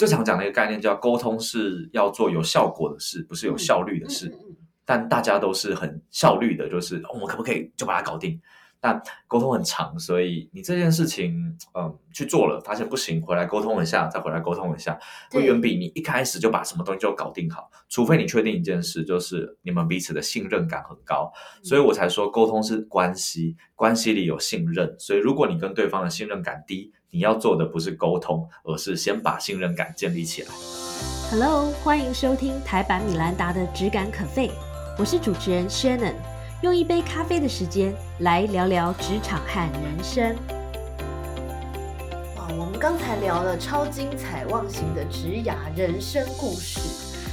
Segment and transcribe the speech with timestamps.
[0.00, 4.28] 最常讲的一个概念叫沟通是要做有效果的事，不是有效率的事。
[4.28, 8.40] 嗯嗯但大家都是很效率的，就是、哦我们可不可以就把它搞定？
[8.80, 14.94] 但沟通很长，所以你这件事情，嗯，去做了，发现不行，回来沟通一下，再回来沟通一下，
[15.30, 17.70] 会对远比你一开始就把什么东西就搞定好。
[17.90, 21.30] 除非你确定一件事，就是你们彼此的信任感很高，
[21.62, 24.96] 所以我才说沟通是关系，关系里有信任。
[24.98, 30.48] 所以如果你跟对方的信任感低，你要做的不是沟通，而是先把信任感建立起来。
[31.30, 34.48] Hello，欢迎收听台版米兰达的《只感可废》，
[34.98, 36.14] 我是主持人 Shannon，
[36.62, 40.36] 用一杯咖啡的时间来聊聊职场和人生。
[42.36, 46.78] 哇，我们刚才聊了超精彩忘形的职涯人生故事，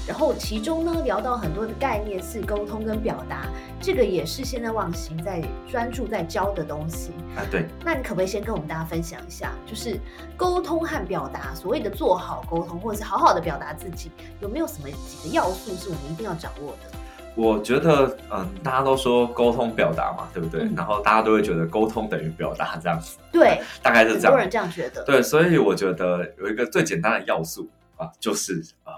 [0.08, 3.48] 然后其中呢聊到很多的概念是沟通跟表达，
[3.82, 7.12] 这个也是现在忘形在专注在教的东西。
[7.36, 10.00] 啊，对，那你可不可以先跟我们大家分享一下，就是
[10.38, 16.97] 沟通和表达，所谓的做好沟通，或者是好好的表达自己，有没有什么几个要素是我们一定要掌握的？
[17.38, 20.64] 我觉得，嗯，大家都说沟通表达嘛，对不对？
[20.64, 24.32] 嗯然后大家都会觉得沟通等于表达这样子，对， 大概是这样。
[24.32, 25.04] 很多人这样觉得。
[25.06, 28.92] 对，所以我觉得有一个最简单的要素啊，就是呃，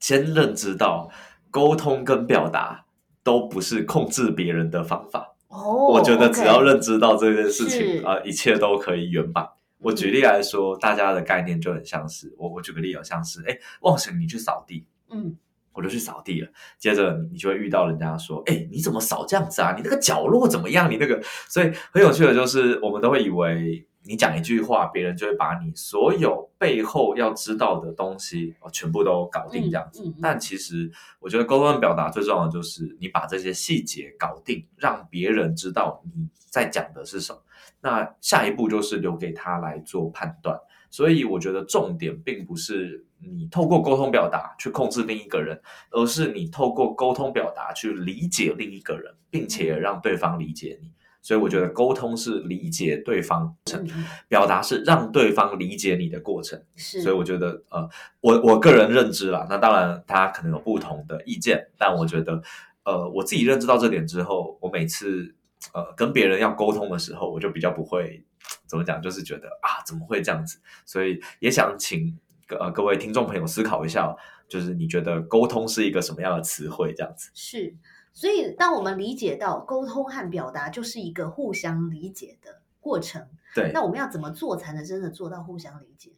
[0.00, 1.10] 先认知到
[1.50, 2.86] 沟通跟表达
[3.22, 5.34] 都不是控制别人的方法。
[5.48, 9.46] 哦，我觉得只要认知到这件事情，啊，一切都可以圆满。
[9.78, 15.36] 我举例来说，大家的概念就很像是我，我举个例子，像是哎，忘形你去扫地，嗯，
[15.72, 16.48] 我就去扫地了。
[16.78, 19.74] 接着你就会遇到人家说：“哎，你怎么扫这样子啊？
[19.76, 20.90] 你那个角落怎么样？
[20.90, 30.02] 你那个……”所以很有趣的就是，我们都会以为你讲一句话，别人就会把你所有背后要知道的东西哦全部都搞定这样子。
[30.02, 37.38] 嗯嗯嗯但其实，我觉得沟通表达最重要的就是你把这些细节搞定，让别人知道你在讲的是什么。
[37.80, 40.58] 那下一步就是留给他来做判断。
[40.90, 50.92] 所以我觉得重点并不是你透过沟通表达去控制另一个人，而是你透过沟通表达去理解另一个人，并且让对方理解你。
[51.24, 56.60] 所以我觉得沟通是理解对方程嗯表达是让对方理解你的过程。
[56.74, 57.88] 是，所以我觉得，呃，
[58.20, 62.42] 我我个人认知啦，那当然大家可能有不同的意见，但我觉得，
[62.82, 65.32] 呃，我自己认知到这点之后，我每次
[65.72, 68.24] 呃跟别人要沟通的时候，我就比较不会
[68.66, 72.18] 怎么讲，就是觉得啊怎么会这样子，所以也想请
[72.58, 74.16] 呃各位听众朋友思考一下哦，
[74.48, 76.92] 就是你觉得沟通是一个什么样的词汇？
[76.96, 77.74] 这样子，是，
[78.12, 86.10] 所以当我们理解到沟通和表达就是一个互相理解的过程，对，那我们要怎么做才能真的做到互相理解？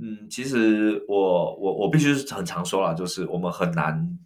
[0.00, 4.18] 嗯，其实我我我必须很常说了，就是我们很难，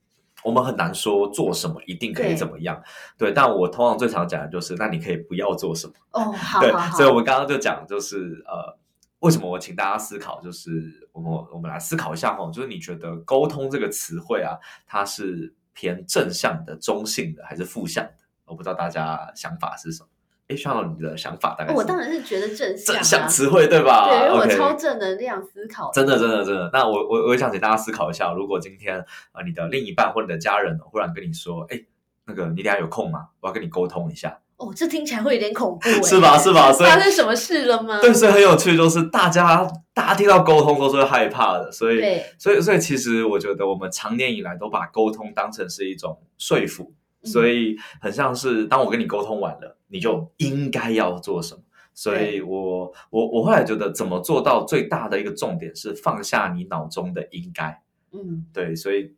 [0.44, 2.82] 我们很难说做什么一定可以怎么样，
[3.16, 3.32] 对。
[3.32, 8.76] 但我通常最常讲的就是，那你可以不要做什么，哦，好对所以我们刚刚就讲，就是呃，
[9.22, 18.12] 为什么我请大家思考，就是我们我们来思考一下哈，就是你觉得沟通这个词汇啊，它是偏正向的、中性的还是负向的？
[18.46, 20.08] 我不知道大家想法是什么。
[20.48, 24.08] 哎，需要你的想法大概是哦我当然是觉得正向、啊，正向词汇对吧？
[24.08, 26.68] 对，因为我超正能量思考，真的，真的，真的。
[26.72, 31.80] 那我我我也想请大家思考一下，如果今天啊、呃你的另一半或你的家人忽然跟你说，哎，
[32.26, 33.28] 那个你等下有空吗？
[33.40, 36.38] 我要跟你沟通一下，哦，这听起来会有点恐怖、 欸，是吧？
[36.38, 36.72] 是吧？
[36.72, 38.00] 所以发生什么事了吗？
[38.00, 42.00] 对，所以很有趣，就是大家大家听到沟通都是会害怕的，所以
[42.38, 46.92] 所以所以其实我觉得我们长年以来都把沟通当成是一种说服，
[47.22, 51.60] 嗯所以很像是当我跟你沟通完了，你就应该要做什么。
[51.94, 57.82] 所以我我我后来觉得，怎么做到最大的一个重点是放下你脑中的应该。
[58.12, 59.14] 嗯，对，所以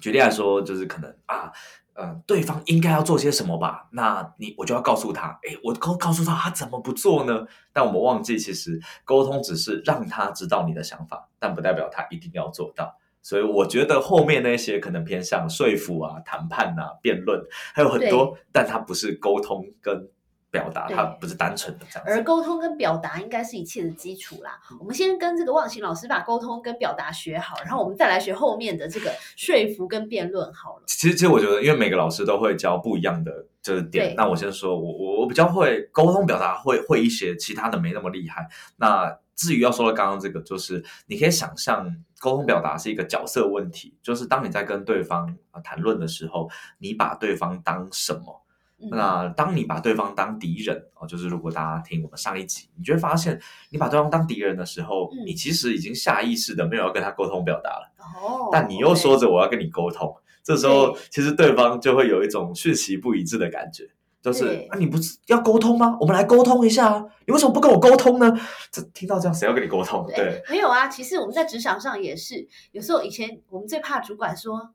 [0.00, 1.52] 举例来说，就是可能啊，
[1.94, 3.88] 呃，对方应该要做些什么吧？
[3.92, 7.46] 那你我就要告诉他，哎，我告告诉他他怎么不做呢？
[7.72, 12.96] 但我们忘记，其实沟通只是让他知道你的想法，但不代表他一定要做到。
[13.22, 17.38] 所以我觉得后面那些可能偏向说服啊、谈判啊、辩论，
[17.74, 20.08] 还有很多，但它不是沟通跟
[20.50, 22.04] 表达，它不是单纯的这样。
[22.06, 24.58] 而沟通跟表达应该是一切的基础啦。
[24.80, 30.82] 我们先跟这个忘形老师把沟通跟表达学好，然后我们再来学后面的这个说服跟辩论好了。
[30.86, 34.14] 其实，其实我觉得，因为每个老师都会教不一样的就是点。
[34.16, 38.48] 那我先说，我我我比较会沟通表达，会会一些，其他的没那么厉害。
[38.76, 41.86] 那至于要说的刚刚这个，就是你可以想象，
[42.18, 48.39] 沟通表达是一个角色问题，就是当你在跟对方啊谈论的时候，你把对方当什么？
[48.82, 53.38] 嗯那当你把对方当敌人哦，就是如果大家听我们上一集，你就会发现，
[53.70, 57.92] 你把对方当敌人的时候，嗯你其实已经下意识的没有要跟他沟通表达了。
[57.98, 63.90] 哦，但你又说着我要跟你沟通，这时候其实对方就会有一种讯息不一致的感觉。
[64.22, 65.96] 就是对啊，你不是要沟通吗？
[65.98, 67.04] 我们来沟通一下啊！
[67.26, 68.30] 你为什么不跟我沟通呢？
[68.70, 70.06] 这听到这样，谁要跟你沟通？
[70.14, 74.72] 对，没有啊，其实我们在职场上也是，有时候以前我们最怕主管说。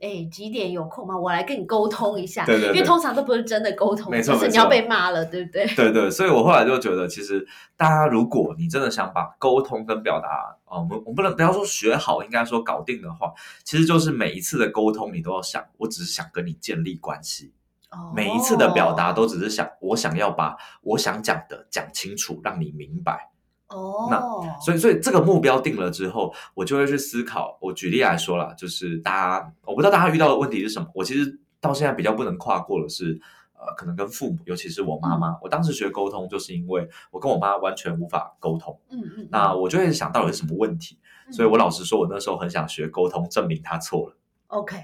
[0.00, 1.16] 哎，几点有空吗？
[1.16, 2.46] 我来跟你沟通一下。
[2.46, 5.66] 对对对因为通常都不是真的沟通，没错就是你要被骂了，对不对？
[5.76, 13.32] 对对，所以我后来就觉得，其实大家如果你真的想把沟通跟表达，哦，我们我们不能不要说学好，应该说搞定的话，
[13.64, 17.52] 其实就是每一次的沟通，你都要想，我只是想跟你建立关系。
[17.90, 23.29] 哦每一次的表达都只是想，我想要把我想讲的讲清楚，让你明白。
[23.70, 24.20] 哦，那
[24.60, 27.56] 所以，所以这个目标定了之后，我就会去思考。
[27.60, 30.88] 我举例来说啦，就是大家，我不知道大家遇到的问题是什么。
[30.94, 33.20] 我其实到现在比较不能跨过的是，
[33.54, 35.38] 呃，可能跟父母，尤其是我妈妈。
[35.40, 38.78] 我当时学沟通，就是因为我跟我妈完全无法沟通。
[38.90, 40.98] 嗯嗯，那我就会想到底是什么问题。
[41.28, 44.16] 嗯所以我老实说，我那时候很想学沟通，证明他错了。
[44.48, 44.76] OK，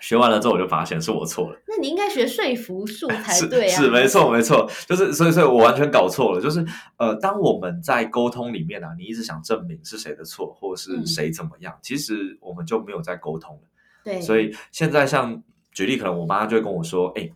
[0.00, 1.60] 学完了之后，我就发现是我错了。
[1.66, 3.80] 那你应该学说服术 才是对啊。
[3.80, 6.64] 是没错没错，就是所以所以我完全搞错了，就是
[6.96, 13.62] 呃，当我们在沟通里面啊，你一直想证明是谁的错，或是嗯谁怎么样，其实我们就没有在沟通了。
[14.04, 15.42] 对，所以现在像
[15.72, 17.30] 举例，可能我妈就会跟我说，哎。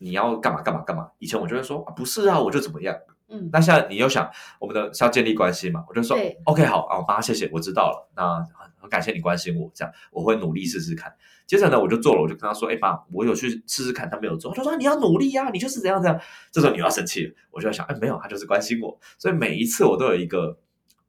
[0.00, 1.08] 你要干嘛干嘛干嘛？
[1.18, 2.96] 以前我就会说啊，不是啊，我就怎么样。
[3.30, 4.30] 嗯，那现在你又想
[4.60, 5.84] 我们的是要建立关系嘛？
[5.88, 8.08] 我就说对 OK 好啊，妈谢谢，我知道了。
[8.14, 8.46] 那
[8.88, 11.12] 感谢你关心我，这样我会努力试试看。
[11.46, 16.20] 接着呢，我就做了，我就跟他说：“哎妈，我有去试试看，他没有做。”他说：“你要努力呀、你就是怎样怎样。”
[16.52, 20.58] 这时候你要生气了，我就在想：“哎，没有，他就是关心我。”所以每一次我都有一个，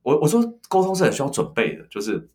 [0.01, 2.29] 我我说沟通是很需要准备的，就是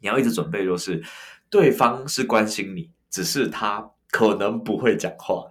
[0.00, 1.02] 你要一直准备，就是
[1.50, 5.44] 对方是关心你，只是他可能不会讲话。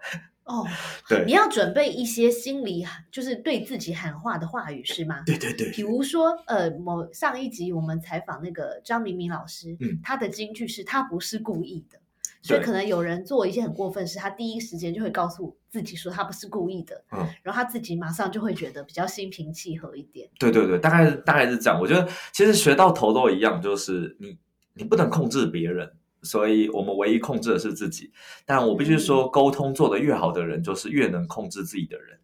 [0.46, 0.66] 哦，
[1.10, 5.24] 对你要准备一些心里就是对自己喊话的话语是吗？
[5.26, 12.00] 对对对比如说，呃，某上一集我们采访那个张明明老师，嗯他的金句是他不是故意的，
[12.42, 20.30] 所以可能有人做一些很过分事，他第一时间就会告诉自己说他不是故意的，嗯，然后他自己马上就会觉得比较心平气和一点。
[20.38, 21.80] 对对对，大概大概是这样。
[21.80, 24.38] 我觉得其实学到头都一样，就是你
[24.76, 25.92] 你不能控制别人，
[26.26, 28.12] 所以我们唯一控制的是自己。
[28.46, 32.18] 但我必须说，沟通做得越好的人，就是越能控制自己的人；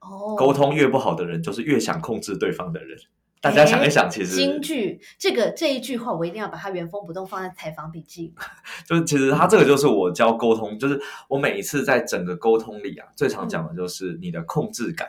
[0.00, 2.96] 哦，沟通越不好的人，就是越想控制对方的人。
[3.40, 8.34] 大家想一想，其实京剧这个这一句话，我一定要把它原封不动放在采访笔记。
[8.86, 15.08] 就是其实他这个就是我教沟通，就是我每一次在整个沟通里啊，最常讲的就是你的控制感。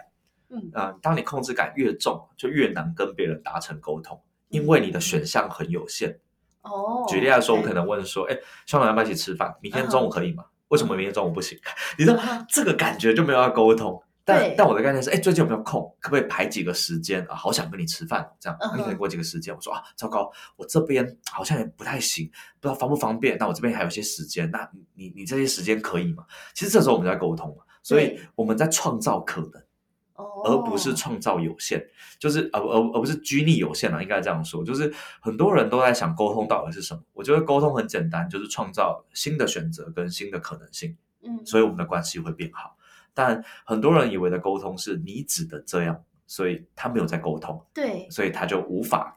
[0.50, 4.18] 嗯啊、当你控制感越重，就越难跟别人达成沟通，
[4.48, 6.20] 因为你的选项很有限。
[6.70, 9.56] 哦，举例来说，我可能问说：“哎，肖总要不要一起吃饭？
[9.62, 10.44] 明天中午可以吗？
[10.68, 11.58] 为什么明天中午不行？”
[11.98, 14.02] 你知道这个感觉就没有要沟通。
[14.26, 15.82] 但但我的概念是，哎，最近有没有空？
[16.02, 17.34] 可不可以排几个时间啊？
[17.34, 19.56] 好想跟你吃饭，这样你可以给我几个时间。
[19.56, 22.30] 我说啊，糟糕，我这边好像也不太行，
[22.60, 23.38] 不知道方不方便。
[23.38, 26.26] 那我这边还有一些时间，那你你你这些时间可以吗？
[26.54, 29.52] 其实这时候我们在沟通嘛，所以我们在创造可能。
[30.48, 31.86] 哦，而不是创造有限，
[32.18, 34.64] 就是而而而不是拘泥有限啊，应该这样说。
[34.64, 37.02] 就是很多人都在想沟通到底是什么？
[37.14, 42.78] 我觉得沟通很简单，就是创造新的选择跟新的可能性，嗯，所以我们的关系会变好。
[43.14, 49.17] 但很多人以为的沟通是你指的这样，所以他没有在沟通，对，所以他就无法，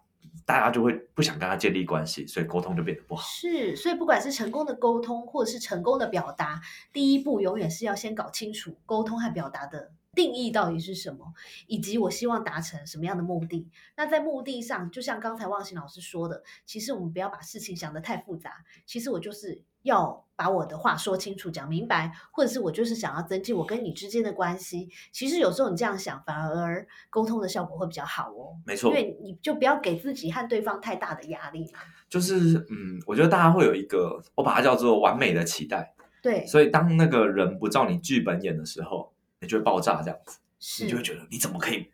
[0.50, 3.22] 大家就会不想跟他建立关系，所以沟通就变得不好。
[3.22, 6.60] 是，所以不管是成功的沟通，或者是成功的表达，
[6.92, 11.32] 第一步永远是要先搞清楚沟通和表达的定义到底是什么，
[11.68, 13.68] 以及我希望达成什么样的目的。
[13.96, 18.64] 那在目的上，就像刚才忘形老师说的，其实我们不要把事情想得太复杂。
[18.84, 24.88] 其实我就是要把我的话说清楚、讲明白，或者是我就是想要增进我跟你之间的关系。
[25.12, 28.56] 其实有时候你这样想，反而沟通的效果会比较好哦。
[28.64, 31.80] 没错因，为你就不要给自己和对方太大的压力嘛。
[32.08, 32.34] 就是
[32.70, 35.94] 嗯，我觉得大家会有一个，我把它叫做完美的期待。
[36.22, 41.90] 对，所以当那个人不照你剧本演的时候，你就会爆炸这样子，是你就会觉得你怎么可以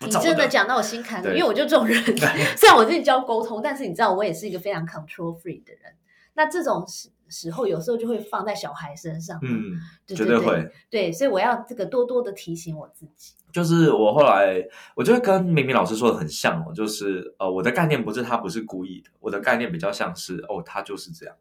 [0.00, 2.00] 你真的讲到我心坎里，因为我就这种人。
[2.56, 5.92] 虽然我自己教沟通，但是你知道我也是一个非常 control free 的人。
[6.38, 9.74] 那这种时时候，有时候就会放在小孩身上。，嗯，
[10.06, 10.72] 对对绝对会。
[10.88, 13.34] 对，所以我要这个多多的提醒我自己。
[13.52, 14.64] 就是我后来，
[14.94, 21.34] 我觉得跟明明老师说的很像哦，就是呃，我的概念不是他不是故意的，我的概念比较像是哦，他就是这样，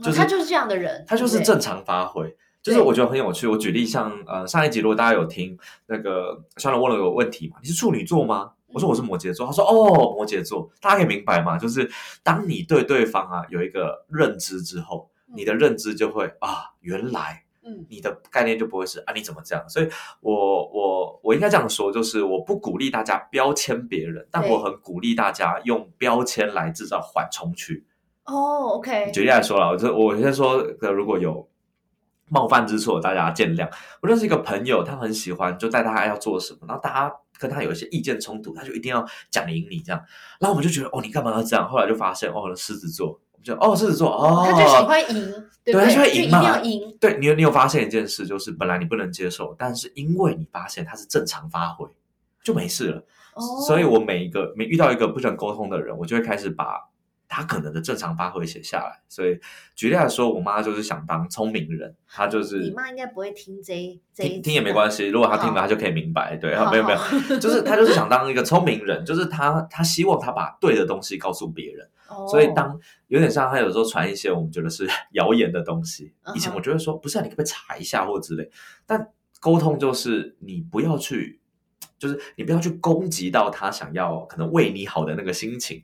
[0.00, 2.36] 就是他就是这样的人，他就是正常发挥。
[2.62, 3.46] 就是我觉得很有趣。
[3.46, 8.52] 我举例像呃上一集如果大家有听那个肖龙问了个问题嘛，你是处女座吗？
[8.76, 11.56] 我说我是摩羯座，他说哦摩羯座，大家可以明白吗？
[11.56, 11.90] 就是
[12.22, 19.66] 当你对对方啊有一个认知之后，你的认知就会啊原来嗯你的概念就不会是啊你怎么这样？
[19.66, 19.88] 所以
[20.20, 27.86] 我我我应该这样说，就是我不鼓励大家标签别人，但我很鼓励大家用标签来制造缓冲区。
[28.26, 31.48] 哦，OK，举例来说了，我就我先说，呃，如果有
[32.28, 33.70] 冒犯之处，大家见谅。
[34.02, 40.00] 我认识一个朋友，他很喜欢就带大家要做什么，然后大家跟他有一些意见冲突，他就一定要讲赢你这样。
[40.38, 41.68] 然后我们就觉得哦，你干嘛要这样？
[41.68, 46.96] 后来就发现哦，狮子座，我们就哦，狮子座哦，他就喜欢赢，对他就会就一定赢嘛要赢。
[47.00, 51.86] 对你有你有发现一件事，就是本来你不能接受，但是因为你发现他是正常发挥，
[52.42, 52.98] 就没事了。
[53.34, 56.80] 哦所以我每一个每遇到一个不想沟通的人，我就会开始把
[57.28, 59.02] 他可能的正常发挥写下来。
[59.08, 59.38] 所以
[59.74, 65.08] 举例来说，我妈就是想当聪明人，她就是你妈应该不会听这这听听也没关系。
[65.08, 66.36] 如果她听了，她就可以明白。
[66.36, 71.88] 对，好没有没有，就是她就是想当一个聪明人，就是她她希望她把对的东西告诉别人。
[72.08, 72.78] 哦所以当
[73.08, 78.48] 有点像他有时候传一些我们觉得是 谣言的东西，以前我觉得说不是啊，你可不可以查一下或之类。
[78.86, 79.08] 但
[79.40, 81.40] 沟通就是你不要去，
[81.98, 85.82] 就是你不要去攻击到他想要可能为你好的那个心情。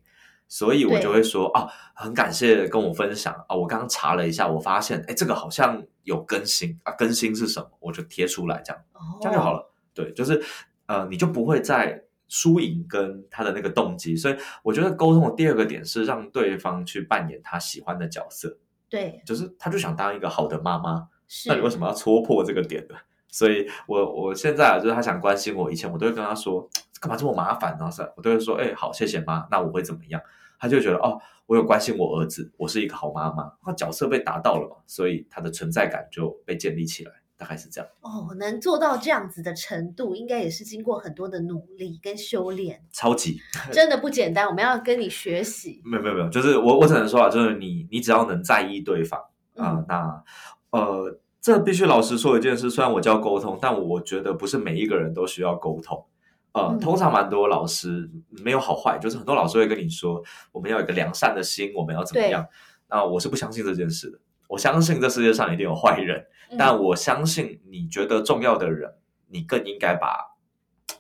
[0.52, 8.82] 所以我就会说啊，很感谢跟我分享啊，我刚刚查了一下，我发现哎，这个好像有更新啊，更新是什么，我就贴出来这样。
[9.18, 9.61] 这样就好了。
[9.61, 9.73] 了。
[9.94, 10.44] 对，就是
[10.85, 14.14] 呃，你就不会再输赢跟他的那个动机。
[14.14, 18.59] 所以我觉得沟通的第二个点是让对方去扮演他喜欢的角色，
[18.90, 21.09] 对，就是他就想当一个好的妈妈，
[21.47, 22.97] 那你为什么要戳破这个点呢？
[23.32, 26.68] 所以我我现在啊，就是他想关心我，以前我都会跟他说
[27.00, 27.90] 干嘛这么麻烦呢？
[27.90, 30.21] 是，我都会说，哎、好，谢谢妈，那我会怎么样？
[30.62, 37.90] 他就会觉得哦，我有关心我儿子，我是一个好妈妈，他角色被达到了嘛，所以他的存在感就被建立起来，大概是这样。
[38.00, 43.40] 哦，能做到这样子的程度，应该也是经过很多的努力跟修炼，超级
[43.73, 44.47] 真的不简单。
[44.47, 45.83] 我们要跟你学习。
[45.85, 49.21] 没有没有没有，就是我我只能说啊，就是你你只要能在意对方
[49.57, 50.25] 啊、嗯那
[50.71, 56.07] 呃，这必须老实说一件事，虽然我教沟通，但我觉得不是每一个人都需要沟通。
[56.52, 58.11] 呃，嗯通常蛮多老师
[58.44, 62.47] 没有好坏，就是很多老师会跟你说，我们要有一个良善的心，我们要怎么对样？
[62.88, 64.18] 那我是不相信这件事的。
[64.49, 68.92] 我相信这世界上一定有坏人，嗯 但我相信你觉得重要的人，
[69.28, 70.37] 你更应该把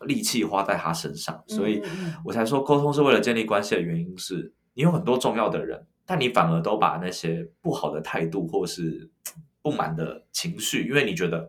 [0.06, 1.44] 力气花在他身上。
[1.46, 1.82] 所以
[2.24, 9.10] 我才说，沟通是为了建立关系的原因是，你有很多重要的人，但你反而都把那些不好的态度或是
[9.60, 11.48] 不满的情绪，因为你觉得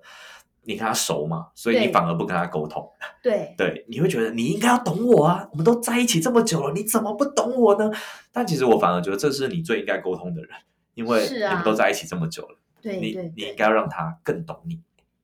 [0.65, 2.87] 你跟他熟嘛，所以你反而不跟他沟通。
[3.21, 7.91] 对 对，你会觉得你应该要懂我啊，我们都在一起这么久了，你怎么不懂我呢？
[8.31, 10.49] 但其实我反而觉得这是你最应该沟通的人，
[10.93, 14.79] 因为你们都在一起这么久了，对你你应该要让他更懂你。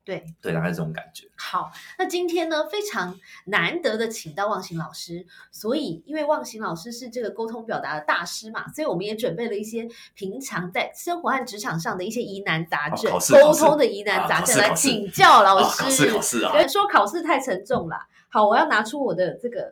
[0.09, 0.25] 对。
[0.41, 1.27] 对，大概是这种感觉。
[1.35, 15.83] 好，那今天呢，非常难得的请到忘形老师，所以因为忘形老师是这个沟通表达的大师嘛，所以我们也准备了一些平常在生活和职场上的一些疑难杂症，沟通的疑难啊杂症来请教老啊，师。
[15.83, 17.97] 考试考试啊说考试太沉重了，
[18.29, 19.71] 好，我要拿出我的这个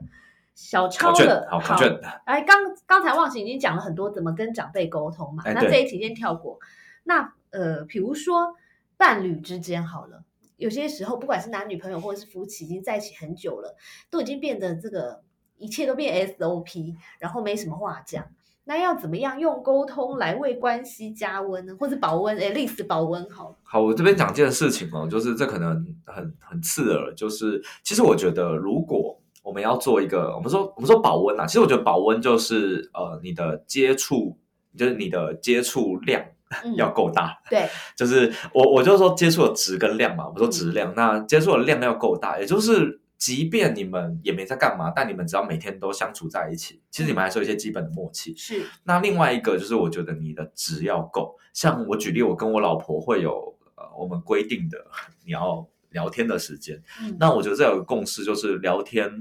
[0.54, 6.60] 小抄了，好考卷，哎，刚刚才忘形已经讲了很多怎么跟长辈沟通嘛，哎那这一题先跳过。
[7.04, 8.56] 那呃，比如说
[8.98, 10.24] 伴侣之间好了，
[10.58, 13.76] 有些时候不管是男女朋友或者是夫妻，已经在一起很久了，
[14.10, 15.22] 都已经变得这个
[15.58, 18.26] 一切都变 SOP，然后没什么话讲。
[18.66, 21.74] 那要怎么样用沟通来为关系加温呢？
[21.80, 22.38] 或者保温？
[22.38, 23.58] 哎，历史保温好。
[23.64, 34.38] 好，我这边讲件事情哦，就是这可能很很刺耳，就是其实我觉得，如果我们要做一个，我们说我们说保温啊，其实我觉得保温就是呃你的接触，
[34.78, 36.26] 就是你的接触量
[36.64, 48.36] 嗯，要够大，对， 就是我我就说接触的质跟量嘛，我说质嗯量，那接触的量要够大，也就是即便你们也没在干嘛，但你们只要每天都相处在一起，其实你们还是有一些基本的默契。
[48.38, 51.36] 是，那另外一个就是，我觉得你的值要够。
[51.54, 54.78] 像我举例，我跟我老婆会有呃我们规定的
[55.26, 56.82] 你要聊天的时间。
[57.02, 59.12] 嗯，那我觉得这有个共识，就是聊天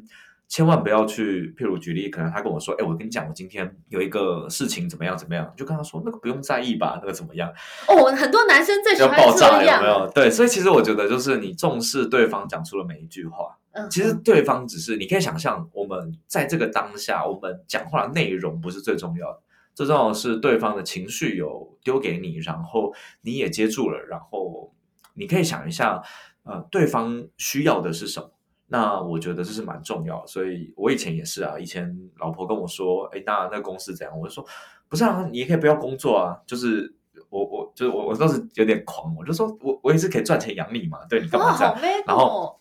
[0.49, 7.53] 千万不要去，譬如举例，可能他跟我说，哎，我跟你讲，我今天有一个事情怎么样怎么样，就跟他说那个不用在意吧，那个怎么样，
[7.89, 10.11] 哦，很多男生最喜要欢这爆炸有，没有？
[10.15, 19.41] 对，所以其实我觉得就是你重视对方讲出的每一句话，嗯，其实对方只是你可以想象，我们在这个当下，我们讲话的内容不是最重要的，
[19.75, 24.73] 最重要的是对方的情绪有丢给你，然后你也接住了，然后
[25.15, 26.01] 你可以想一下，
[26.45, 28.31] 呃，对方需要的是什么。
[28.69, 31.59] 那我觉得这是蛮重要的，所以我以前也是啊。
[31.59, 34.45] 以前老婆跟我说：“哎，那那公司怎样？”我就说
[34.89, 36.93] ：“不是啊，你也可以不要工作啊。”就是
[37.31, 41.77] 我我就是我我当时有点狂，我就说我我也是可以赚钱养你嘛，对你干，嘛这样？
[42.07, 42.57] 然后哦，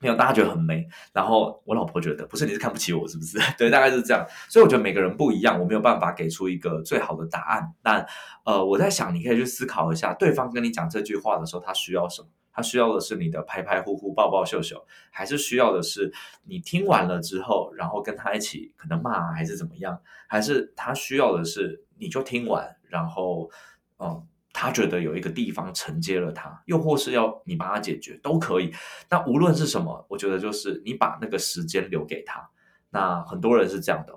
[0.00, 0.84] 没有，大家觉得很美。
[1.12, 3.38] 然后我老婆觉得不是你是看不起我是不是？
[3.56, 4.26] 对，大概是这样。
[4.48, 7.72] 所以我觉得每个人不一样，我没有办法给出一个最好的答案。
[7.80, 8.04] 但
[8.44, 12.28] 呃，我在想，你可以去思考一下，对方跟你讲这句话的时候，他需要什么？
[12.54, 16.12] 他需要的是你的拍拍呼呼、抱抱秀秀，还是需要的是
[16.44, 20.00] 你听完了之后，然后跟他一起可能骂还是怎么样？
[20.28, 23.50] 还是他需要的是你就听完，然后
[23.98, 28.72] 嗯，他觉得有一个地方承接了他，又或是要你帮他解决，都可以。
[29.10, 32.48] 那无论是什么，我觉得就是你把那个时间留给他。
[32.90, 34.12] 那很多人是这样的，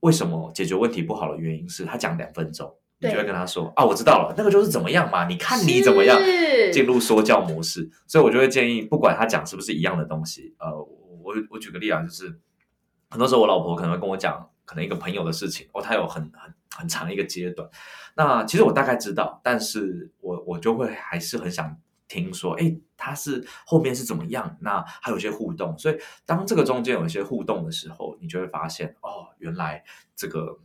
[0.00, 2.72] 为什么解决问题不好的原因是他讲两分钟，
[3.02, 6.18] 你就会跟他说啊，我知道了，那个就是怎么样嘛，你看你怎么样
[6.72, 7.90] 进入说教模式。
[8.06, 12.38] 所以我就会建议，不管他讲是不是一样的东西，呃，我我举个例啊，就是
[13.10, 17.68] 很多时候我老婆可能会跟我讲，可能一个朋友的事情，哦，他有很很很长一个阶段。
[18.14, 21.76] 那其实我大概知道，但是我我就会还是很想
[22.08, 24.56] 听说，哎，他是后面是怎么样？
[24.60, 29.82] 那还有一些互动，所以当这个中间有一些互动的时候，你就会发现，哦，原来
[30.14, 30.58] 这个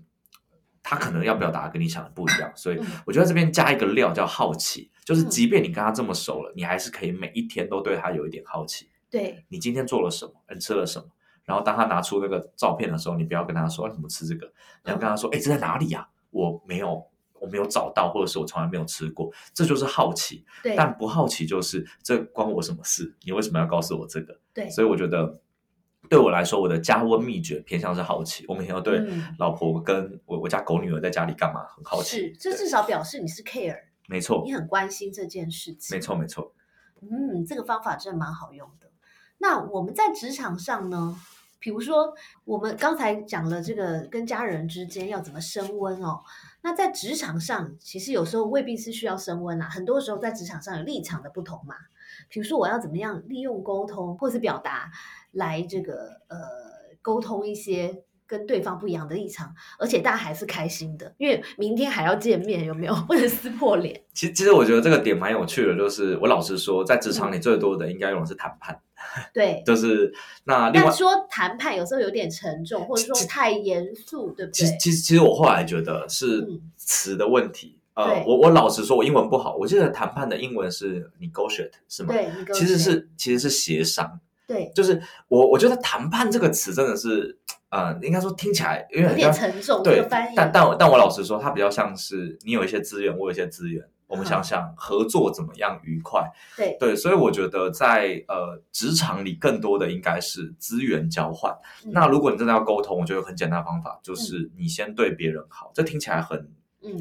[0.89, 2.49] 他可能要表达跟你想的不一样。
[2.55, 8.89] 所以我觉得这边加一个料叫好奇，就是即便你跟他这么熟了，你还是可以每一天都对他有一点好奇。
[9.09, 10.31] 对你今天做了什么？
[10.53, 11.07] 你吃了什么？
[11.43, 14.45] 然后当他拿出那个照片的时候，你不要跟他说你怎么吃这个，
[14.85, 16.07] 你要跟他说，哎，这在哪里呀？
[16.29, 17.05] 我没有。
[17.39, 20.43] 我没有找到，或者是我从来没有吃过，这就是好奇。
[20.63, 23.15] 对，但不好奇就是这关我什么事？
[23.21, 24.35] 你为什么要告诉我这个？
[24.55, 25.39] 对，所以我觉得
[26.09, 28.45] 对我来说，我的加温秘诀偏向是好奇。
[28.47, 29.01] 我每天要对
[29.39, 32.17] 老婆跟我我家狗女儿在家里干嘛很好奇。
[32.17, 35.95] 是，这至少表示你是 care，没错，你很关心这件事情。
[35.95, 36.53] 没错，没错。
[37.01, 38.89] 嗯，这个方法真的蛮好用的。
[39.37, 41.19] 那我们在职场上呢？
[41.59, 42.13] 比如说，
[42.45, 46.21] 我们刚才讲了这个跟家人之间要怎么升温哦。
[46.61, 49.67] 那在职场上，其实有时候未必是需要升温啊。
[49.67, 51.75] 很多时候在职场上有立场的不同嘛。
[52.29, 54.91] 比如说，我要怎么样利用沟通或是表达
[55.31, 56.37] 来这个呃
[57.01, 62.93] 沟通一些跟对方不一样的立场，而且大家还是开心的，因为明天还要见面，有没有？
[63.07, 64.03] 不能撕破脸。
[64.13, 68.77] 其其实我觉得这个点蛮有趣的，就是我老实说，在职场里最多的应该用的是谈判。
[69.33, 70.69] 对， 就是那。
[70.71, 74.53] 另外说谈判有时候有点沉重，或者说太严肃，对不对？
[74.53, 77.79] 其实，其实，其实我后来觉得是词的问题。
[77.97, 79.55] 呃，我我老实说，我英文不好。
[79.55, 82.13] 我记得谈判的英文是 negotiate，是吗？
[82.13, 84.19] 对，其实是其实是协商。
[84.47, 87.35] 对，就是我我觉得谈判这个词真的是，
[87.69, 89.81] 呃，应该说听起来有点沉重。
[89.81, 93.83] 对，但但但我老实说，它比较像是你有一些资源，我有一些资源。
[94.05, 96.23] 我们想想合作怎么样愉快？
[96.55, 101.53] 对对，所以我觉得在呃职场里，更多的应该是资源交换。
[101.91, 105.71] 那如果你真的要沟通，我觉得很简单的方法就是你先对别人好。
[105.73, 106.49] 这听起来很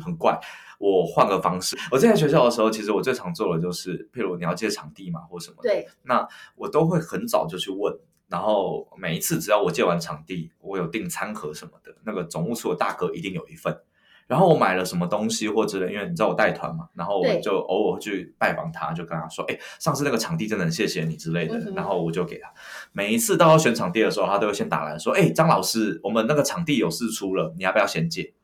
[0.05, 0.39] 很怪，
[0.79, 1.77] 我换个方式。
[1.91, 7.97] 我在学校的时候，其实我最常做的就是，譬如你要借场地嘛，或什么，对，那我都会很早就去问。
[8.29, 13.79] 然后每一次只要我借完场地，我有订餐盒什么的，那个总务处的大哥一定有一份。
[14.27, 22.53] 然后我买了什么东西或者，因为你知道我带团嘛，然后我就偶尔去拜访他，就跟他说：“哎，上次那个场地真的很谢谢你之类的。”然后我就给他。
[22.91, 28.35] 每一次到要选场地的时候，他都会先打来说：“哎，张老师，我们那个场地有事出了，你要不要先借？”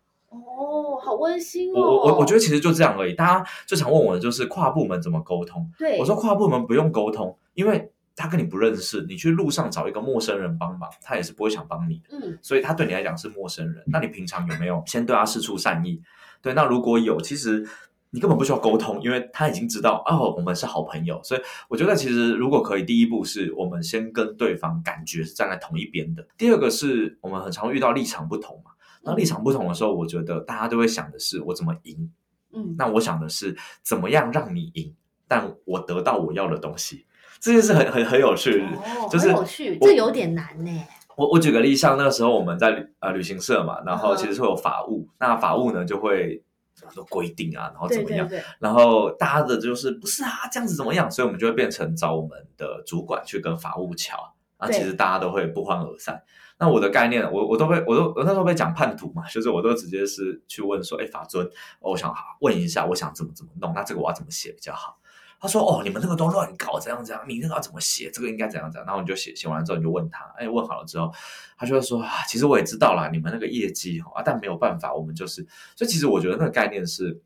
[1.02, 1.80] 哦，好温馨哦！
[1.80, 3.14] 我我我觉得其实就这样而已。
[3.14, 5.68] 大家最常问我的就是跨部门怎么沟通。
[5.78, 7.90] 对，我说跨部门不用沟通，因为。
[8.14, 12.10] 他跟你不认识，你去路上找一个陌生人帮忙，他也是不会想帮你的。
[12.10, 13.82] 嗯，所以他对你来讲是陌生人。
[13.86, 15.98] 那你平常有没有先对他施出善意？
[16.42, 17.66] 对，那如果有，其实
[18.10, 21.18] 你根本不需要沟通，因为他已经知道哦，我们是好朋友。
[21.24, 26.22] 所以我觉得，其实如果可以，第一步是我们先跟对方感觉是站在同一边的。
[26.36, 28.72] 第二个是我们很常遇到立场不同嘛。
[29.04, 32.10] 那立场不同的时候，我觉得大家都会想的是我怎么赢。
[32.54, 34.94] 嗯，那我想的是怎么样让你赢，
[35.26, 37.06] 但我得到我要的东西。
[37.40, 38.62] 这件事很很很有趣，
[39.10, 40.84] 就是有趣，这有点难呢。
[41.16, 46.42] 我我举个例，像那个时候我们在呃旅行社嘛，然后其实会有法务，那法务呢就会
[46.80, 48.28] 很多规定啊，然后怎么样，
[48.60, 56.22] 然后大家的就是不是啊，这样子怎么样，所以我们就会变成找我们的主管去跟法务桥，那其实大家都会不欢而散。
[56.62, 61.44] 那我的概念，我我都会，我都我那时候被讲叛徒嘛，就是我都直接是去问说，哎，法尊，
[61.80, 64.96] 我想好问一下，我想怎么怎么弄，那这个我要怎么写比较好？
[65.40, 67.24] 他说：“哦，你们那个都乱搞，怎样怎样？
[67.26, 68.08] 你那个要怎么写？
[68.12, 71.12] 这个应该怎样怎样？”然后你就写写完之后，你就问他，哎，问好了之后，
[71.58, 75.44] 他就说：“啊，其实我也知道了，你们那个业绩啊，但没有办法，我们就是……
[75.74, 77.20] 所以其实我觉得那个概念是，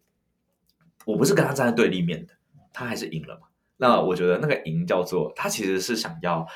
[1.05, 2.33] 我不是跟他站在对立面的，
[2.73, 3.49] 他还是赢了嘛。
[3.77, 6.47] 那我觉得那个赢叫做他其实是想要，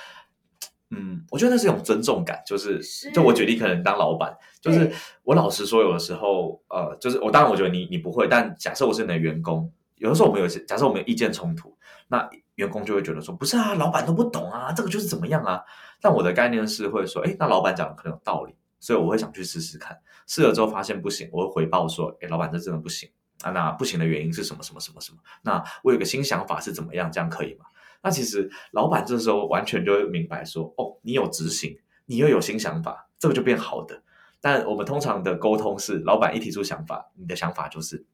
[0.90, 2.80] 嗯，我觉得那是一种尊重感，就是
[3.12, 4.90] 就我举例，可能当老板，就是
[5.22, 11.76] 我老实说，有的时候，呃，就是我当然我觉得你你不会，但假设我是你的员工。”有的时候我们有些，假设我们有意见冲突，
[12.08, 15.60] 那员工就会觉得说，不是啊，老板都不懂啊，这个就是怎么样啊？
[16.00, 19.94] 但我的概念是会说，哎，那老板讲的可能有道理，所以我会想去试试看。
[20.26, 23.10] 试了之后发现不行，我会回报说，哎，老板这真的不行
[23.42, 23.50] 啊。
[23.50, 24.62] 那不行的原因是什么？
[24.62, 25.18] 什么什么什么？
[25.42, 27.12] 那我有个新想法是怎么样？
[27.12, 27.66] 这样可以吗？
[28.02, 34.02] 那其实老板这时候完全就会明白说，哦，你有执行，你又有新想法，这个就变好的。
[34.40, 38.04] 但我们通常的沟通是，老板一提出想法，你的想法就是。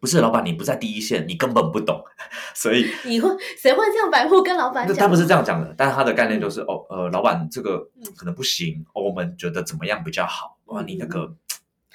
[0.00, 2.04] 不是老板，你不在第一线，你根本不懂。
[2.54, 4.94] 所以 你会谁会这样白目跟老板讲？
[4.94, 7.78] 他不是这样讲的，但是他的概念就是哦，呃，老板这个
[8.14, 10.58] 可能不行，我们觉得怎么样比较好？
[10.66, 11.34] 哇，你那个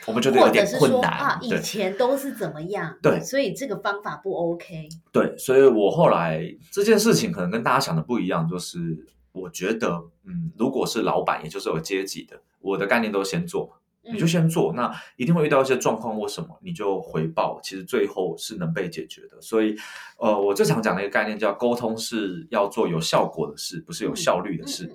[0.07, 2.97] 我们觉得有点困难啊，以前都是怎么样？
[3.01, 4.87] 对，所以这个方法不 OK。
[5.11, 9.89] 对，所以我后来这件事情可能跟大家想的不一样，就是我觉得，
[10.25, 13.75] 嗯，如果是老板，也就是有阶级的，我的概念都先做。
[14.11, 19.39] 你就先做，那一定会遇到一些状况或什么，你就回报，其实最后是能被解决的。
[19.39, 19.75] 所以，
[20.17, 24.89] 呃，我最常讲的一个概念叫沟通是要做有效果的事，不是有效率的事。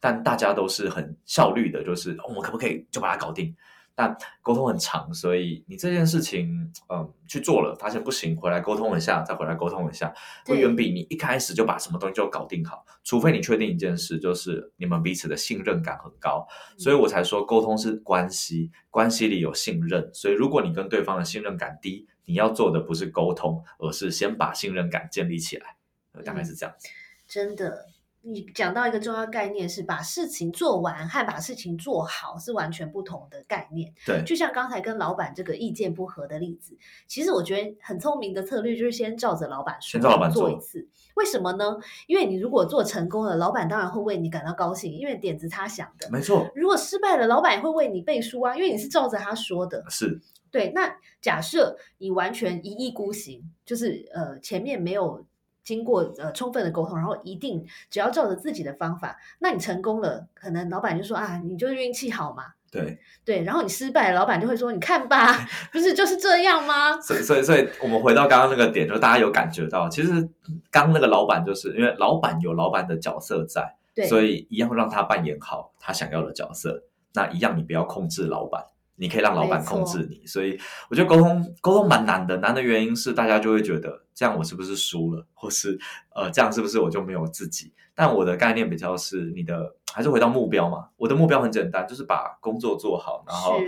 [0.00, 3.54] 但大家都是很效率的，就是我们可不可以就把它搞定？
[3.96, 12.84] 但沟通很长，所以你这件事情，嗯，去做了，发现不行，回来沟通一下，再回来沟通一下，会远比你一开始就把什么东西就搞定好。
[13.02, 20.10] 除非你确定一件事，就是你们彼此的信任感很高，所以我才说沟通是关系，关系里有信任。
[20.12, 25.76] 所以如果你跟对方的信任感低，你要做的不是沟通，而是先把信任感建立起来，
[26.22, 26.86] 大概是这样子。
[27.26, 27.86] 真的。
[28.28, 33.92] 你讲到一个重要概念是把事情做完和把事情做好是完全不同的概念。
[34.04, 40.88] 对，就像刚才跟老板这个意见不合的例子，其实我觉得很聪明的策略就是先照着老板说，先照老板做一次。
[41.14, 41.78] 为什么呢？
[42.08, 46.10] 因为你如果做成功了，老板当然会为你感到高兴，因为点子他想的。
[46.10, 46.50] 没错。
[46.56, 49.84] 如果失败了，老板也会为你背书啊，因为你是照着他说的。
[49.88, 50.20] 是。
[50.50, 50.72] 对。
[50.74, 55.24] 那假设你完全一意孤行，就是呃前面没有。
[55.66, 62.44] 经过呃充分的沟通，然后一定只要照着自己的方法，那你成功了，可能老板就说啊，你就是运气好嘛。
[62.70, 67.00] 对对，然后你失败，老板就会说，你看吧， 不是就是这样吗？
[67.00, 70.28] 所以所以所以我们回到刚刚那个点，就大家有感觉到，其实
[70.70, 73.76] 刚那个老板就是因为老板有老板的角色在，
[74.08, 78.62] 所以一样让他扮演好他想要的角色，那一样你不要控制老板。
[78.96, 80.58] 你可以让老板控制你，所以
[80.90, 82.36] 我觉得沟通沟通蛮难的。
[82.38, 85.78] 难的原因是大家就会觉得这样我是不是输了，或是
[86.14, 87.72] 呃这样是不是我就没有自己？
[87.94, 90.88] 但我的概念比较是你的还是回到目标嘛。
[90.96, 93.58] 我的目标很简单，就是把工作做好，然后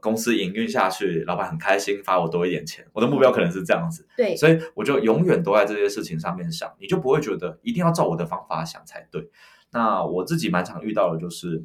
[0.00, 2.86] 公司营运下去，老板很开心发我多一点钱。
[2.92, 9.30] 我的目标可能是这样子，对，所以我就永远都在这些事情上面想，你就不会觉得一定要照我的方法想才对。
[9.72, 11.64] 那我自己蛮常遇到的就是。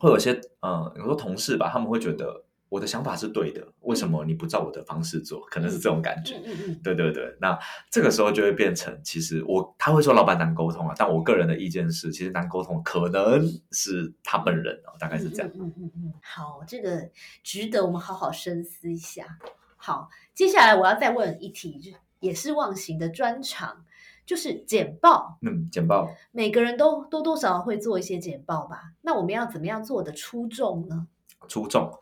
[0.00, 0.32] 会有些
[0.62, 5.40] 嗯，有时候同事吧，他们会觉得我的想法是对的，为什么你不照我的方式做？
[5.50, 6.40] 可能是这种感觉。
[6.82, 7.58] 对对对，那
[7.90, 15.50] 这个时候就会变成，其实我他会说老板难沟通啊，但我个人的意见是，其实难沟通可能是他本人哦，大概是这样。
[15.54, 16.12] 嗯嗯嗯。
[16.22, 17.10] 好，这个
[17.42, 19.38] 值得我们好好深思一下。
[19.76, 23.84] 好，接下来我要再问一题，就也是忘形的专长。
[24.30, 28.92] 就是简报，嗯，简报，每个人都多多少少会做一些简报吧。
[29.00, 31.08] 那我们要怎么样做的出众呢？
[31.48, 31.98] 出众，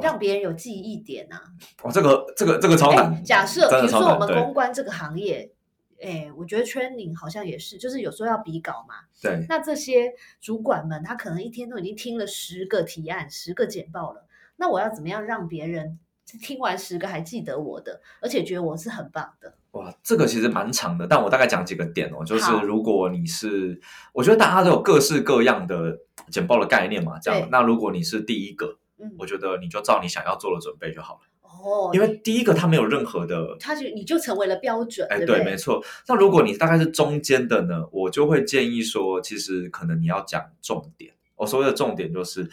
[0.00, 1.42] 让别人有记忆点啊！
[1.82, 3.24] 哦，这个这个这个超难。
[3.24, 5.52] 假设比如说我们公关这个行业，
[6.00, 8.94] 哎，我觉得 training 好像也是，就是有时候要比稿嘛。
[9.20, 9.44] 对。
[9.48, 14.28] 那这些主管们，他可能一天都已经听了十个提案、十个简报了。
[14.54, 19.54] 那我要怎么样让别人听完十个还记得我的，而且觉得我是很棒的？
[19.72, 22.24] 哇，这个其实蛮长的，但我大概讲几个点哦。
[22.24, 23.80] 就是如果你是，
[24.12, 25.98] 我觉得大家都有各式各样的
[26.30, 27.48] 简报的概念嘛，这样。
[27.50, 28.78] 那如果你是第一个，
[29.18, 31.20] 我觉得你就照你想要做的准备就好了。
[31.42, 35.06] 哦，因为第一个他没有任何的，他就你就成为了标准。
[35.08, 35.82] 哎，对，没错。
[36.06, 41.14] 那如果你大概是中间的呢，我就会建议说，其实可能你要讲重点。
[41.36, 42.50] 我所谓的重点就是。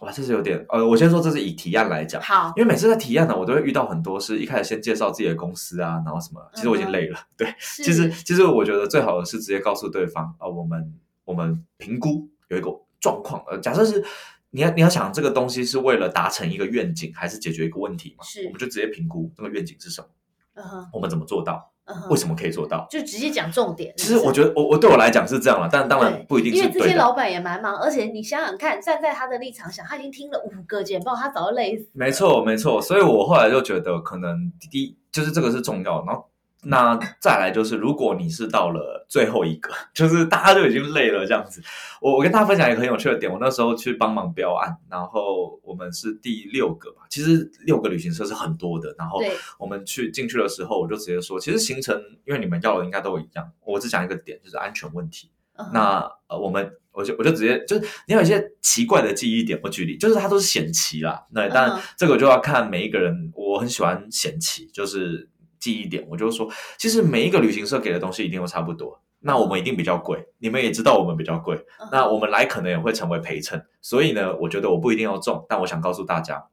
[0.00, 12.70] 哇，这是有点呃，我先说这是以提案来讲，好，因为每次在提案呢，我都会遇到很多是一开始先介绍自己的公司啊，然后什么，其实我已经累了，对，其实其实我觉得最好的是直接告诉对方啊，我们我们评估有一个
[13.00, 14.04] 状况，呃，假设是
[14.50, 20.08] 你要你要想这个东西是为了达成一个愿景，还是解决一个问题嘛，是，我们就直接评估这个愿景是什么，
[20.54, 21.72] 嗯哼，我们怎么做到。
[22.10, 22.86] 为什么可以做到？
[22.90, 23.92] 就直接讲重点。
[23.96, 26.52] 其实我觉得，我我对我来讲是这样了，但当然不一定。
[26.52, 31.88] 因为这些老板也蛮忙，而且你想想看，站在他的立场想，他已经听了五个简报，他早就累死。
[31.92, 32.80] 没错，没错。
[32.80, 36.24] 所以我后来就觉得，可能第一就是这个是重要，然后。
[36.70, 41.62] 那再来就是，如果你是到了最后一个， 就是大家都已经累了这样子，
[41.98, 49.18] 我我跟大家分享一个很有趣的点，我那时候去帮忙标案，然后我们是第六个吧，其实六个旅行社是很多的，然后
[49.58, 55.30] 我们去进去的时候，我就直接说，其实行程因为你们要的应该都一样，我只讲一个点，就是安全问题。
[55.72, 65.30] 那呃，我们我就我就直接就是你有一些奇怪的记忆点，我举例，就是它都是险棋啦，那但这个就要看每一个人，我很喜欢险棋，就是。
[65.58, 71.58] 记忆点，我就说，其实每一个旅行社给的东西一定都差不多，那我们一定比较贵，你们也知道我们比较贵，
[71.90, 76.44] 那我们来可能也会成为陪衬，所以呢，我觉得我不一定要中，但我想告诉大家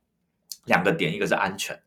[0.65, 1.79] 两个点，一个是安全，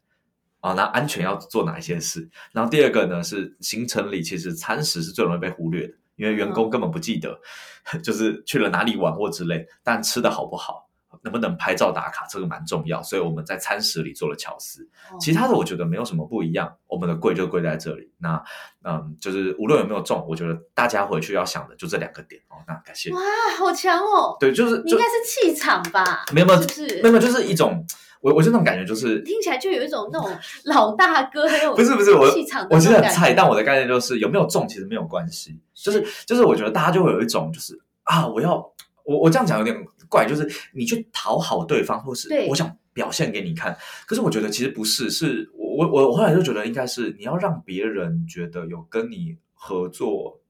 [0.61, 2.29] 啊，那安全要做哪一些事？
[2.53, 7.41] 然后第二个呢是行程里其实餐食是最容易被忽略的，因为员工根本不记得，
[8.03, 10.88] 就是去了哪里玩或之类，但吃的好不好，
[11.23, 14.83] 能不能拍照打卡，这个蛮重要，所以我们在餐食里做了巧思。
[15.11, 18.11] 哦其他的我觉得没有什么不一样，我们的贵就贵在这里。
[18.19, 18.43] 那
[18.85, 22.57] 嗯，就是无论有没有中，我觉得大家回去要想的就这两个点哦。
[22.67, 23.11] 那感谢。
[23.13, 23.21] 哇，
[23.59, 24.37] 好强哦！
[24.39, 26.25] 对，就是应该是气场吧？
[26.33, 27.03] 没有没有是不是？
[27.03, 27.85] 没有，就是一种
[28.21, 30.31] 我我就那种感觉就是听起来就有一种那种
[30.65, 38.57] 老大哥很有不是不是我气场我其实那种感觉很菜，但我的概念就是有没有中其实没有关系，就是就是我觉得大家就会有一种就是啊，我要
[39.05, 39.77] 我我这样讲有点
[40.09, 50.41] 怪，就是你去讨好对方，或是对我想表现给你看，可是我觉得其实不是，是我我我后来就觉得应该是你要让别人觉得有跟你合作，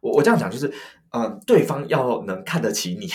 [0.00, 0.72] 我我这样讲就是
[1.10, 3.08] 嗯、对方要能看得起你。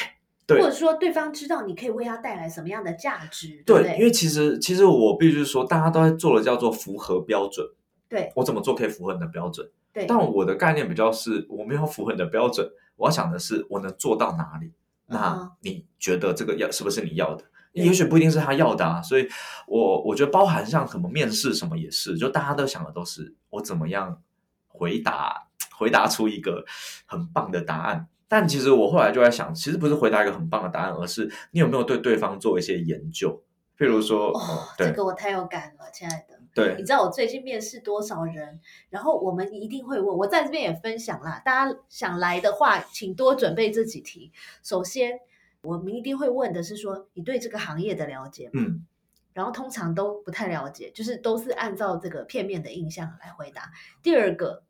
[0.46, 7.68] 对或者说对方知道你可以为他带来什么样的价值，对，因为其实其实我必须说，大家都在做的叫做符合标准。
[8.08, 9.70] 对我怎么做可以符合你的标准？
[9.92, 14.72] 对但我的概念比较是，我没有符合你的标准，我要想的是我能做到哪里。
[15.08, 17.43] 嗯那你觉得这个要是不是你要的？
[17.74, 19.02] 对也许不一定是他要的啊。
[19.02, 19.28] 所以
[19.67, 24.22] 我我觉得包含像什么面试什么也是，就大家都想的都是我怎么样
[24.67, 26.65] 回答 回答出一个
[27.06, 28.08] 很棒的答案。
[28.28, 33.41] 但其实我后来就在想，其实不是回答一个很棒的答案，而是你有没有对对方做一些研究。
[33.78, 36.37] 譬如说，哦呃，这个我太有感了，亲爱的。
[36.58, 44.32] 对你知道我最近面试多少人，然后我们一定会问，我在这边也分享啦，大家想来的话，请多准备这几题。
[44.63, 45.20] 首先，
[45.62, 48.52] 我们一定会问的是说，你对这个行业的了解吗？
[48.56, 48.86] 嗯，
[49.34, 53.72] 然后通常都不太了解，就是都是按照这个片面的印象来回答。
[54.02, 54.63] 第二个，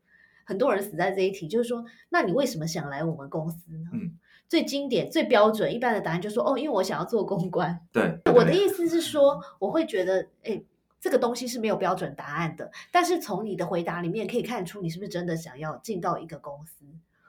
[0.44, 3.90] 很多人死在这一题，就是说，那你为什么想来我们公司呢？
[3.94, 4.18] 嗯，
[4.50, 7.80] 最经典、最标准、一般的答案就是说，哦，因为我想要做公关。
[7.94, 10.62] 对，我的意思是说，我会觉得，哎，
[11.00, 16.86] 这个东西是没有标准答案的，但是从你的回答里面可以看出，你是不是真的想要进到一个公司，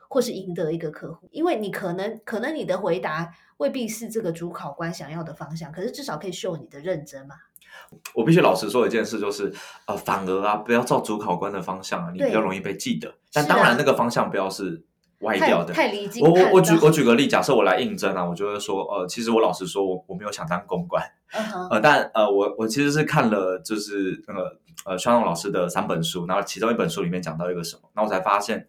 [0.09, 1.29] 或是赢得一个客户？
[1.31, 7.35] 因为你可能，可能你的回答未必是这个主考官想要的方向，可是至少可以秀你的认真嘛。
[8.15, 9.53] 我必须老实说一件事，就是
[9.87, 13.15] 呃，反而啊，不要照主考官的方向啊，你比较容易被记得。
[13.33, 14.83] 但当然，那个方向不要是
[15.21, 15.73] 歪太掉的。
[15.75, 21.03] 太离经我我我举我举个例，假设我来应征啊，我就会说，呃，其实我老实说，我我没有想当公关，
[21.71, 28.69] 呃，但呃，我我其实是看了就是那个呃肖龙老师的三本书，然后其中一本书里面讲到一个什么，那我才发现，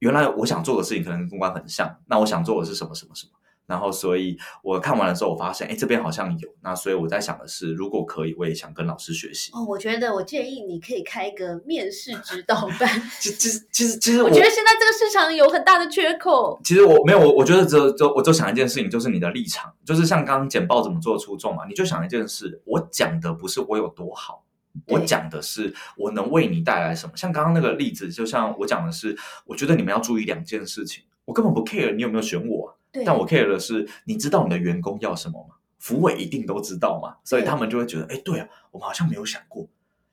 [0.00, 3.32] 原来我想做的事情可能跟公关很像，那我想做的是什么什么什么。
[3.68, 6.48] 然后，所以我看完了之后，我发现，哎，这边好像有。
[6.62, 9.52] 那所以我在想的是，如果可以，我也想跟老师学习。
[9.52, 12.88] 哦，我觉得我建议你可以开一个面试指导班。
[13.20, 16.58] 其其实其实其实我觉得现在这个市场有很大的缺口。
[16.64, 24.44] 其实我没有，我我觉得只有就我就想一件事情，就是你的立场，就是像刚刚简报怎么做出众嘛，你就想一件事，我讲的不是我有多好，
[24.86, 27.12] 我讲的是我能为你带来什么。
[27.14, 35.54] 像刚刚那个例子，就像我讲的是，我觉得你们要注意两件事情，我根本不 care 你有没有选我啊、对，但我 care 的是，你知道你的员工要什么吗？
[35.78, 39.66] 福委一定都知道嘛，所以他们就会觉得，哎，对啊，我们好像没有想过，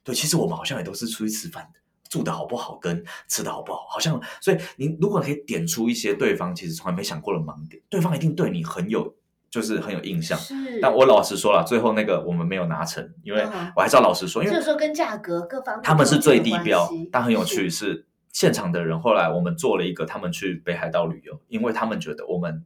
[0.03, 9.15] 对，其实我们好像也都是出去吃饭的，住的好不好跟吃的好不好，好像，所以你如果可以点出一些对方其实从来没想过的盲点，对方一定对你很有，
[9.49, 10.37] 就是很有印象。
[10.81, 18.99] 但我老实说了，最后那个我们没有拿成，因为嗯我还是要老实说，因为这个时候跟价格各方面他们是最低标，但很有趣是现场的人。
[18.99, 22.63] 后来我们做了一个，他们去北海道旅游，因为他们觉得我们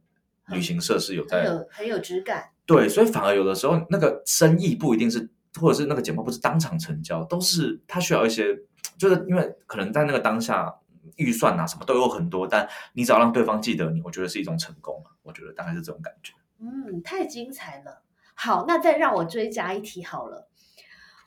[0.50, 2.50] 旅行社是有在很在有很有质感。
[2.66, 5.28] 对，所以反而有的时候那个生意不一定是，
[5.60, 8.56] 或者是那个简报不是当场成交，都是他需要一些，
[8.96, 10.72] 就是因为可能在那个当下
[11.16, 15.10] 预算啊什么都有很多，但你只要让对方记得你，我觉得是一种成功啊。
[15.22, 16.32] 我觉得大概是这种感觉。
[16.60, 18.02] 嗯，太精彩了。
[18.34, 20.49] 好，那再让我追加一题好了。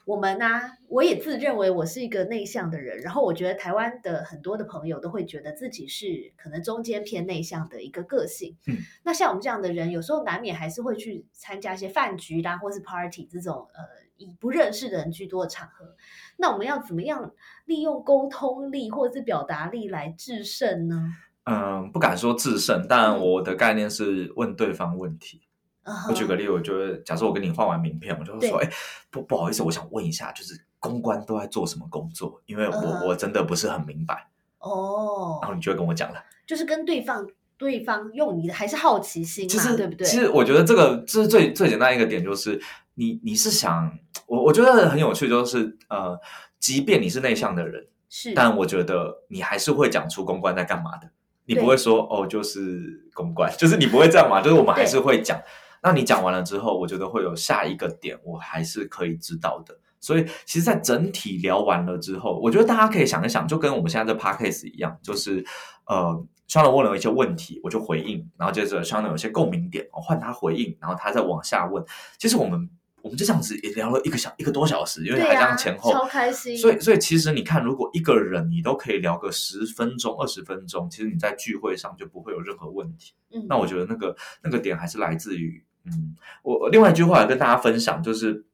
[0.05, 0.45] 我们呢、
[0.89, 8.57] 我也自认为我是一个内向的人，然后我觉得台湾的很多的朋友都会觉得自己是可能中间偏内向的一个个性。
[8.67, 13.81] 嗯，那像我们这样的人，有时候难免还是会去参加一些饭局啦，或是 party 这种呃
[14.17, 15.95] 以不认识的人居多的场合。
[16.35, 17.31] 那我们要怎么样
[17.65, 21.13] 利用沟通力或者是表达力来制胜呢？
[21.45, 25.41] 嗯，不敢说制胜，但嗯我的概念是问对方问题。
[25.83, 28.71] 嗯我举个例，我就会假设我跟你换完名片，我就会说，对哎，
[29.11, 32.41] 不不好意思，我想问一下，就是公关都在做什么工作？
[32.45, 34.27] 因为我、嗯我真的不是很明白。
[34.59, 36.23] 哦，然后你就会跟我讲了。
[36.47, 40.07] 就是跟对方对方用你的还是好奇心嘛，对不对？
[40.07, 42.61] 其实我觉得这个这是最最简单一个点，就是
[42.95, 43.91] 你你是想
[44.25, 46.17] 我我觉得很有趣，就是呃，
[46.59, 51.09] 即便你是内向的人，是，但我觉得你还是会讲出公关在干嘛的。
[51.45, 54.41] 你不对会说哦，就是公关， 就是你不会这样嘛？
[54.41, 55.37] 就是我们还是会讲。
[55.83, 59.77] 那你讲完了之后，我觉得会有下一个点，我还是可以知道的。
[59.99, 65.45] 所以其实，在整体聊完了之后，我觉得大家可以想一想，就跟我们现在这 podcast 一样，就是
[65.85, 66.25] 呃。
[66.45, 71.83] Shannon 问了一些问题，我就回应，然后接着 Shannon 有些共鸣点，我换他回应，然后他再往下问。
[72.19, 72.69] 其实我们
[73.01, 76.55] 我们就这样子也聊了一个小一个多小时，因为还这样前后，超开心。
[76.55, 83.13] 所以所以其实你看，如果一个人你都可以聊个十分钟、二十分钟，其实你在聚会上就不会有任何问题。
[83.31, 88.45] 嗯，那我觉得那个那个点还是来自于，嗯，我另外一句话跟大家分享，就是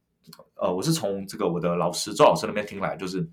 [0.56, 3.28] 呃，我是从这个我的老师周老师那边听来，就是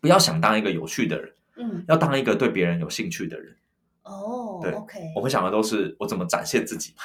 [0.00, 3.56] 不要想当一个有趣的人，嗯，要当一个对别人有兴趣的人。
[4.02, 7.02] 哦，对，OK，我们想的都是我怎么展现自己嘛，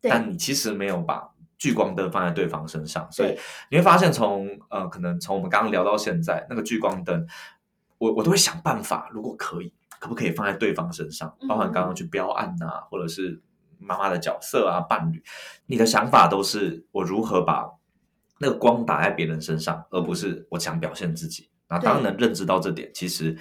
[0.00, 3.38] 但你其实没有把聚光灯放在对方身上，所以
[3.70, 7.26] 你会发现从呃，可能从我们刚刚聊到现在，那个聚光灯，
[7.98, 13.40] 我我都会想办法，如果可以，可不可以放在对方身上，包含刚刚去标案呐，或者是
[13.82, 15.22] 妈妈的角色啊，伴侣，
[15.66, 17.70] 你的想法都是我如何把
[18.38, 21.48] 那个光打在别人身上，而不是我想表现自己。
[21.68, 23.34] 那当然能认知到这点，其实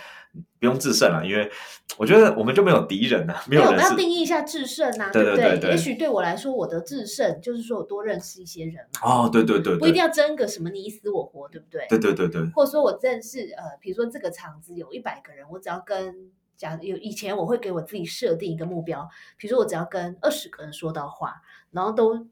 [0.57, 1.51] 不用制胜了，因为
[1.97, 3.71] 我觉得我们就没有敌人啊，没有人。
[3.71, 5.71] 我们要定义一下制胜啊，对不对？
[5.71, 9.25] 也许对我来说，我的制胜就是说我多认识一些人嘛。
[9.25, 11.85] 哦，对对对，不一定要争个什么你死我活，对不对？
[11.89, 12.49] 对对对对。
[12.51, 22.27] 或者说我认识呃，比如说这个场子有一百个人，我只要跟假有以前我会给我自己设定一个目标，比如说我只要跟二十个人说到话，然后都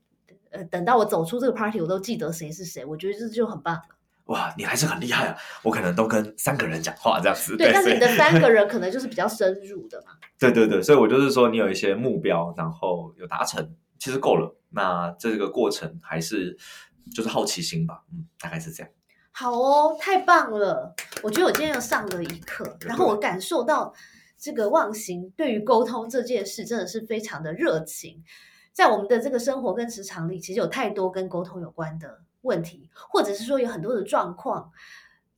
[0.51, 3.95] 呃等到我走出这个 party，我都记得谁是谁，我觉得这就很棒了。
[4.25, 5.35] 哇，你还是很厉害啊！
[5.63, 7.57] 我可能都跟三个人讲话这样子。
[7.57, 10.11] 对，但是你的三个人 可能就是比较深入的嘛。
[10.37, 14.55] 对对对，所以我就是说，你有一些目标，然后有达成，其实够了。
[14.69, 16.55] 那这个过程还是
[17.11, 18.91] 就是好奇心吧，嗯，大概是这样。
[19.31, 20.93] 好哦，太棒了！
[21.23, 23.91] 我觉得我今天又上了一课，然后我感受到
[24.39, 28.23] 这个忘形对于沟通这件事真的是非常的热情。
[28.71, 32.21] 在我们的这个生活跟职场里，其实有太多跟沟通有关的。
[32.43, 34.71] 问题，或者是说有很多的状况，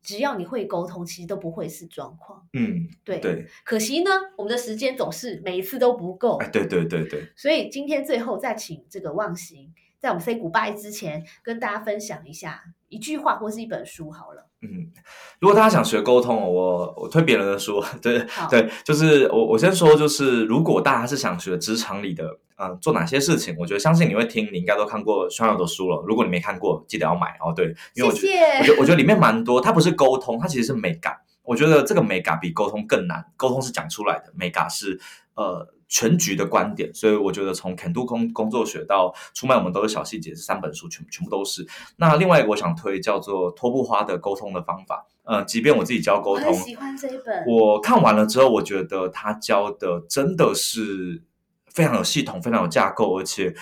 [0.03, 2.47] 只要你会沟通，其实都不会是状况。
[2.53, 3.47] 嗯，对对。
[3.65, 6.37] 可惜呢，我们的时间总是每一次都不够。
[6.37, 7.27] 哎，对对对对。
[7.35, 14.47] 所以今天最后再请这个忘形，在我们 say goodbye 之前，跟大家分享一下一句话或是一本书好了。
[14.63, 14.91] 嗯，
[15.39, 26.03] 如果大家想学沟通，我我推别人的书，对对，就是我我先说，就是如果大家是想学职场里的，嗯，做哪些事情，我觉得相信你会听，你应该都看过双友的书了。
[26.07, 27.53] 如果你没看过，记得要买哦。
[27.55, 31.15] 对，因为我觉得我觉得我觉得里面蛮多，它不是沟通，它其实是美感。
[31.43, 34.99] 我觉得这个美感比沟通更难，沟通是讲出来的，美感是
[35.41, 35.73] 呃。
[35.93, 41.67] 全局的观点，所以我觉得从肯度工工作学到出卖我们都是小细节，这三本书全全部都是。
[41.97, 45.05] 那另外一个我想推叫做托布花的沟通的方法。
[45.23, 47.43] 呃，即便我自己教沟通，喜欢这一本。
[47.45, 51.21] 我看完了之后，我觉得他教的真的是
[51.67, 53.53] 非常有系统，非常有架构，而且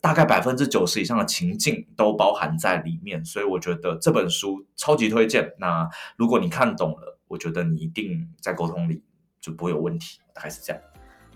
[0.00, 3.24] 大概百分之九十以上的情境都包含在里面。
[3.24, 5.54] 所以我觉得这本书超级推荐。
[5.60, 9.04] 那如果你看懂了，我觉得你一定在沟通里
[9.40, 10.82] 就不会有问题，大概是这样。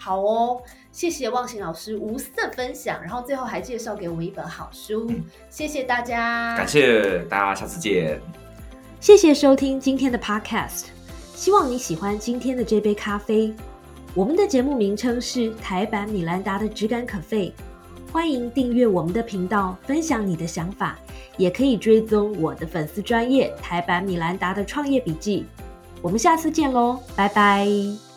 [0.03, 5.13] 好哦，谢谢忘形老师无私的分享，然后最后还介绍给我们一本好书，
[5.51, 8.19] 谢谢大家，感谢大家，下次见。
[8.99, 10.87] 谢谢收听今天的 Podcast，
[11.35, 13.55] 希望你喜欢今天的这杯咖啡。
[14.15, 17.53] 我们的节目名称是台版米兰达的质感可废，
[18.11, 20.99] 欢迎订阅我们的频道，分享你的想法，
[21.37, 25.47] 也可以追踪我的粉丝专业台版米兰达的创业笔记。
[26.03, 28.10] 我们下次见喽，拜拜。